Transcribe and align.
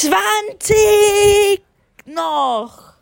20 0.00 1.62
noch. 2.06 2.94